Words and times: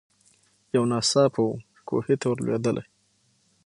یو 0.73 0.83
ناڅاپه 0.91 1.41
وو 1.45 1.53
کوهي 1.87 2.15
ته 2.19 2.25
ور 2.29 2.39
لوېدلې 2.45 2.83